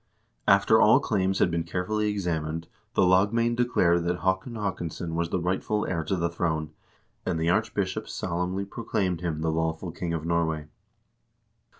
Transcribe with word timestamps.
After 0.47 0.81
all 0.81 0.99
claims 0.99 1.37
had 1.37 1.51
been 1.51 1.63
carefully 1.63 2.09
examined, 2.09 2.67
the 2.95 3.03
lagmoend 3.05 3.55
declared 3.55 4.03
that 4.05 4.21
Haakon 4.21 4.53
Haakonsson 4.55 5.13
was 5.13 5.29
the 5.29 5.39
rightful 5.39 5.85
heir 5.85 6.03
to 6.05 6.15
the 6.15 6.27
throne, 6.27 6.71
and 7.23 7.39
the 7.39 7.51
archbishop 7.51 8.09
solemnly 8.09 8.65
proclaimed 8.65 9.21
him 9.21 9.41
the 9.41 9.51
lawful 9.51 9.91
king 9.91 10.11
of 10.11 10.25
Norway. 10.25 10.65